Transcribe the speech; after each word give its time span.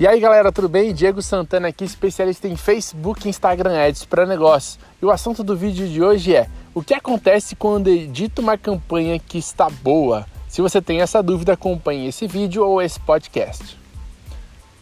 E 0.00 0.06
aí 0.06 0.20
galera, 0.20 0.52
tudo 0.52 0.68
bem? 0.68 0.94
Diego 0.94 1.20
Santana 1.20 1.66
aqui, 1.66 1.82
especialista 1.82 2.46
em 2.46 2.54
Facebook 2.54 3.26
e 3.26 3.30
Instagram 3.30 3.76
Ads 3.76 4.04
para 4.04 4.24
negócios. 4.24 4.78
E 5.02 5.04
o 5.04 5.10
assunto 5.10 5.42
do 5.42 5.56
vídeo 5.56 5.88
de 5.88 6.00
hoje 6.00 6.36
é: 6.36 6.48
o 6.72 6.84
que 6.84 6.94
acontece 6.94 7.56
quando 7.56 7.88
edito 7.88 8.40
uma 8.40 8.56
campanha 8.56 9.18
que 9.18 9.38
está 9.38 9.68
boa? 9.68 10.24
Se 10.46 10.62
você 10.62 10.80
tem 10.80 11.00
essa 11.00 11.20
dúvida, 11.20 11.54
acompanhe 11.54 12.06
esse 12.06 12.28
vídeo 12.28 12.64
ou 12.64 12.80
esse 12.80 13.00
podcast. 13.00 13.76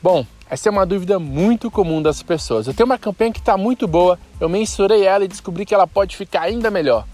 Bom, 0.02 0.26
essa 0.50 0.68
é 0.68 0.70
uma 0.70 0.84
dúvida 0.84 1.18
muito 1.18 1.70
comum 1.70 2.02
das 2.02 2.22
pessoas. 2.22 2.66
Eu 2.66 2.74
tenho 2.74 2.86
uma 2.86 2.98
campanha 2.98 3.32
que 3.32 3.38
está 3.38 3.56
muito 3.56 3.88
boa, 3.88 4.18
eu 4.38 4.50
mensurei 4.50 5.06
ela 5.06 5.24
e 5.24 5.28
descobri 5.28 5.64
que 5.64 5.74
ela 5.74 5.86
pode 5.86 6.14
ficar 6.14 6.42
ainda 6.42 6.70
melhor. 6.70 7.06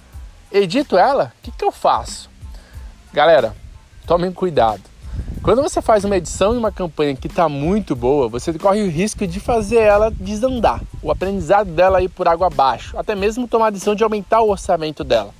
Edito 0.50 0.98
ela? 0.98 1.32
O 1.38 1.42
que, 1.44 1.52
que 1.52 1.64
eu 1.64 1.70
faço? 1.70 2.28
Galera, 3.12 3.54
tomem 4.08 4.32
cuidado 4.32 4.91
quando 5.42 5.60
você 5.60 5.82
faz 5.82 6.04
uma 6.04 6.16
edição 6.16 6.54
em 6.54 6.58
uma 6.58 6.70
campanha 6.70 7.16
que 7.16 7.26
está 7.26 7.48
muito 7.48 7.96
boa, 7.96 8.28
você 8.28 8.52
corre 8.52 8.82
o 8.82 8.88
risco 8.88 9.26
de 9.26 9.40
fazer 9.40 9.80
ela 9.80 10.08
desandar, 10.08 10.80
o 11.02 11.10
aprendizado 11.10 11.68
dela 11.72 12.00
ir 12.00 12.08
por 12.08 12.28
água 12.28 12.46
abaixo, 12.46 12.96
até 12.96 13.16
mesmo 13.16 13.48
tomar 13.48 13.66
a 13.66 13.70
decisão 13.70 13.94
de 13.94 14.04
aumentar 14.04 14.40
o 14.40 14.50
orçamento 14.50 15.02
dela. 15.02 15.34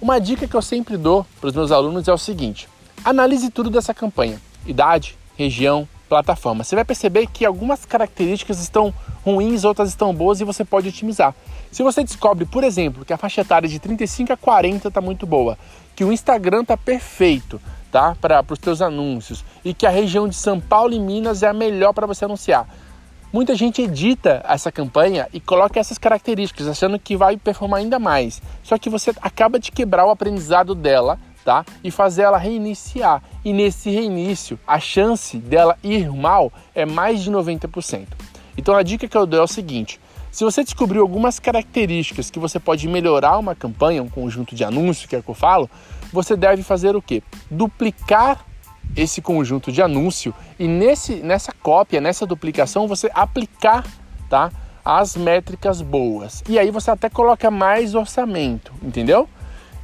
Uma 0.00 0.18
dica 0.18 0.48
que 0.48 0.54
eu 0.54 0.62
sempre 0.62 0.96
dou 0.96 1.26
para 1.38 1.48
os 1.48 1.54
meus 1.54 1.70
alunos 1.70 2.08
é 2.08 2.12
o 2.12 2.18
seguinte: 2.18 2.66
analise 3.04 3.50
tudo 3.50 3.68
dessa 3.68 3.92
campanha, 3.92 4.40
idade, 4.66 5.18
região, 5.36 5.86
plataforma. 6.08 6.64
Você 6.64 6.74
vai 6.74 6.84
perceber 6.84 7.26
que 7.26 7.44
algumas 7.44 7.84
características 7.84 8.60
estão 8.60 8.92
ruins, 9.24 9.64
outras 9.64 9.88
estão 9.88 10.14
boas 10.14 10.40
e 10.40 10.44
você 10.44 10.64
pode 10.64 10.88
otimizar. 10.88 11.34
Se 11.70 11.82
você 11.82 12.02
descobre, 12.02 12.44
por 12.44 12.64
exemplo, 12.64 13.04
que 13.04 13.12
a 13.12 13.16
faixa 13.16 13.40
etária 13.40 13.68
de 13.68 13.78
35 13.78 14.32
a 14.32 14.36
40 14.36 14.88
está 14.88 15.00
muito 15.00 15.26
boa, 15.26 15.58
que 15.94 16.04
o 16.04 16.12
Instagram 16.12 16.62
está 16.62 16.76
perfeito, 16.76 17.60
tá? 17.90 18.16
Para 18.20 18.44
os 18.48 18.58
teus 18.58 18.80
anúncios 18.80 19.44
e 19.64 19.74
que 19.74 19.86
a 19.86 19.90
região 19.90 20.28
de 20.28 20.36
São 20.36 20.60
Paulo 20.60 20.94
e 20.94 21.00
Minas 21.00 21.42
é 21.42 21.48
a 21.48 21.52
melhor 21.52 21.92
para 21.92 22.06
você 22.06 22.24
anunciar. 22.24 22.68
Muita 23.32 23.54
gente 23.54 23.82
edita 23.82 24.42
essa 24.48 24.70
campanha 24.70 25.28
e 25.32 25.40
coloca 25.40 25.80
essas 25.80 25.98
características, 25.98 26.68
achando 26.68 26.98
que 26.98 27.16
vai 27.16 27.36
performar 27.36 27.80
ainda 27.80 27.98
mais. 27.98 28.40
Só 28.62 28.78
que 28.78 28.88
você 28.88 29.12
acaba 29.20 29.58
de 29.58 29.72
quebrar 29.72 30.06
o 30.06 30.10
aprendizado 30.10 30.74
dela, 30.74 31.18
E 31.82 31.90
fazer 31.90 32.22
ela 32.22 32.38
reiniciar. 32.38 33.22
E 33.44 33.52
nesse 33.52 33.90
reinício, 33.90 34.58
a 34.66 34.80
chance 34.80 35.36
dela 35.38 35.78
ir 35.82 36.10
mal 36.10 36.52
é 36.74 36.84
mais 36.84 37.22
de 37.22 37.30
90%. 37.30 38.06
Então 38.56 38.74
a 38.74 38.82
dica 38.82 39.06
que 39.06 39.16
eu 39.16 39.26
dou 39.26 39.40
é 39.40 39.42
o 39.42 39.46
seguinte: 39.46 40.00
se 40.30 40.44
você 40.44 40.62
descobriu 40.62 41.02
algumas 41.02 41.38
características 41.38 42.30
que 42.30 42.38
você 42.38 42.58
pode 42.58 42.86
melhorar 42.88 43.38
uma 43.38 43.54
campanha, 43.54 44.02
um 44.02 44.08
conjunto 44.08 44.54
de 44.54 44.64
anúncios, 44.64 45.06
que 45.06 45.16
é 45.16 45.18
o 45.18 45.22
que 45.22 45.30
eu 45.30 45.34
falo, 45.34 45.70
você 46.12 46.36
deve 46.36 46.62
fazer 46.62 46.94
o 46.96 47.02
quê? 47.02 47.22
Duplicar 47.50 48.44
esse 48.94 49.20
conjunto 49.20 49.72
de 49.72 49.82
anúncio 49.82 50.34
e 50.58 50.68
nesse, 50.68 51.16
nessa 51.16 51.52
cópia, 51.52 52.00
nessa 52.00 52.26
duplicação, 52.26 52.86
você 52.86 53.10
aplicar 53.14 53.84
tá, 54.28 54.50
as 54.84 55.16
métricas 55.16 55.80
boas. 55.82 56.42
E 56.48 56.58
aí 56.58 56.70
você 56.70 56.90
até 56.90 57.08
coloca 57.08 57.50
mais 57.50 57.94
orçamento, 57.94 58.72
entendeu? 58.82 59.28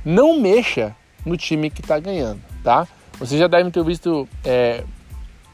Não 0.05 0.39
mexa 0.39 0.95
no 1.25 1.37
time 1.37 1.71
que 1.71 1.81
está 1.81 1.99
ganhando, 1.99 2.41
tá? 2.63 2.87
Você 3.19 3.39
já 3.39 3.47
deve 3.47 3.71
ter 3.71 3.85
visto 3.85 4.29
é, 4.45 4.85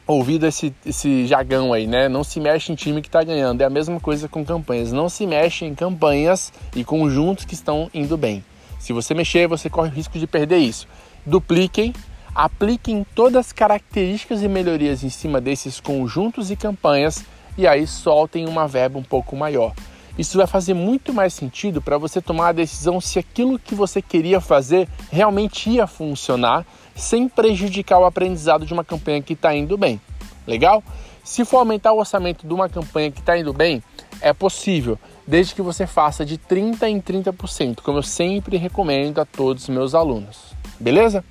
ouvido 0.07 0.47
esse, 0.47 0.75
esse 0.87 1.27
jagão 1.27 1.73
aí, 1.73 1.87
né? 1.87 2.09
Não 2.09 2.25
se 2.25 2.41
mexe 2.41 2.73
em 2.73 2.75
time 2.75 3.03
que 3.03 3.09
está 3.09 3.23
ganhando. 3.23 3.61
É 3.61 3.65
a 3.65 3.71
mesma 3.71 4.01
coisa 4.01 4.27
com 4.27 4.45
campanhas. 4.45 4.91
Não 4.91 5.09
se 5.09 5.27
mexe 5.27 5.67
em 5.67 5.75
campanhas 5.75 6.53
e 6.75 6.83
conjuntos 6.83 7.45
que 7.45 7.55
estão 7.55 7.91
indo 7.93 8.17
bem. 8.17 8.43
Se 8.79 8.93
você 8.93 9.13
mexer, 9.13 9.47
você 9.47 9.69
corre 9.69 9.91
o 9.91 9.93
risco 9.93 10.19
de 10.19 10.27
perder 10.27 10.59
isso. 10.59 10.89
Dupliquem, 11.27 11.93
apliquem 12.35 13.05
todas 13.15 13.47
as 13.47 13.53
características 13.53 14.43
e 14.43 14.49
melhorias 14.49 15.05
em 15.05 15.11
cima 15.11 15.41
desses 15.41 15.79
conjuntos 15.79 16.51
e 16.51 16.57
campanhas 16.57 17.25
e 17.59 17.67
aí 17.67 17.87
soltem 17.87 18.47
uma 18.47 18.69
verba 18.69 18.99
um 18.99 19.03
pouco 19.03 19.37
maior. 19.37 19.75
Isso 20.19 20.37
vai 20.37 20.49
fazer 20.49 20.75
muito 20.75 21.15
mais 21.15 21.33
sentido 21.33 21.81
para 21.81 21.97
você 21.97 22.21
tomar 22.21 22.49
a 22.49 22.53
decisão 22.53 23.01
se 23.01 23.21
aquilo 23.21 23.59
que 23.59 23.75
você 23.75 24.03
queria 24.03 24.41
fazer 24.41 24.89
realmente 25.13 25.71
ia 25.71 25.87
funcionar 25.87 26.67
sem 26.97 27.29
prejudicar 27.29 28.01
o 28.01 28.05
aprendizado 28.05 28.67
de 28.67 28.73
uma 28.73 28.85
campanha 28.85 29.23
que 29.23 29.35
está 29.35 29.55
indo 29.55 29.79
bem. 29.79 30.01
Legal? 30.45 30.83
Se 31.23 31.45
for 31.45 31.59
aumentar 31.59 31.93
o 31.93 31.99
orçamento 31.99 32.47
de 32.47 32.53
uma 32.53 32.69
campanha 32.69 33.13
que 33.13 33.21
está 33.21 33.39
indo 33.39 33.53
bem, 33.53 33.81
é 34.21 34.33
possível, 34.33 34.99
desde 35.27 35.55
que 35.55 35.63
você 35.63 35.87
faça 35.87 36.25
de 36.25 36.37
30% 36.37 36.89
em 36.89 37.01
30%, 37.01 37.81
como 37.83 37.99
eu 37.99 38.03
sempre 38.03 38.57
recomendo 38.57 39.21
a 39.21 39.25
todos 39.25 39.65
os 39.65 39.69
meus 39.69 39.95
alunos. 39.95 40.55
Beleza? 40.81 41.25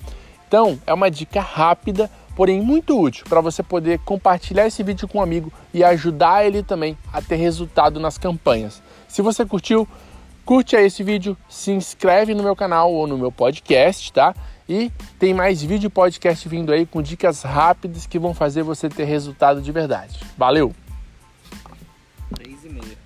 Então, 0.46 0.78
é 0.86 0.94
uma 0.94 1.10
dica 1.10 1.42
rápida, 1.42 2.10
porém 2.38 2.62
muito 2.62 2.96
útil 2.96 3.24
para 3.28 3.40
você 3.40 3.64
poder 3.64 3.98
compartilhar 3.98 4.64
esse 4.64 4.80
vídeo 4.84 5.08
com 5.08 5.18
um 5.18 5.20
amigo 5.20 5.52
e 5.74 5.82
ajudar 5.82 6.46
ele 6.46 6.62
também 6.62 6.96
a 7.12 7.20
ter 7.20 7.34
resultado 7.34 7.98
nas 7.98 8.16
campanhas. 8.16 8.80
Se 9.08 9.20
você 9.20 9.44
curtiu, 9.44 9.88
curte 10.44 10.76
aí 10.76 10.86
esse 10.86 11.02
vídeo, 11.02 11.36
se 11.48 11.72
inscreve 11.72 12.34
no 12.34 12.44
meu 12.44 12.54
canal 12.54 12.92
ou 12.92 13.08
no 13.08 13.18
meu 13.18 13.32
podcast, 13.32 14.12
tá? 14.12 14.36
E 14.68 14.92
tem 15.18 15.34
mais 15.34 15.60
vídeo 15.60 15.90
podcast 15.90 16.48
vindo 16.48 16.70
aí 16.70 16.86
com 16.86 17.02
dicas 17.02 17.42
rápidas 17.42 18.06
que 18.06 18.20
vão 18.20 18.32
fazer 18.32 18.62
você 18.62 18.88
ter 18.88 19.02
resultado 19.02 19.60
de 19.60 19.72
verdade. 19.72 20.20
Valeu! 20.36 20.72
3 22.36 22.64
e 22.66 22.68
meia. 22.68 22.98